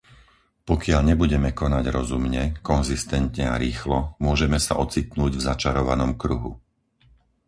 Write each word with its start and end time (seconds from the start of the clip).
Pokiaľ 0.69 1.01
nebudeme 1.13 1.49
konať 1.61 1.85
rozumne, 1.97 2.43
konzistentne 2.71 3.45
a 3.45 3.53
rýchlo, 3.65 3.97
môžeme 4.25 4.57
sa 4.65 4.73
ocitnúť 4.83 5.31
v 5.37 5.45
začarovanom 5.49 6.11
kruhu. 6.21 6.51